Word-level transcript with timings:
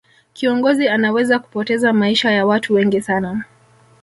kiongozi 0.33 0.87
anaweza 0.87 1.39
kupoteza 1.39 1.93
maisha 1.93 2.31
ya 2.31 2.45
watu 2.45 2.73
wengi 2.73 3.01
sana 3.01 3.43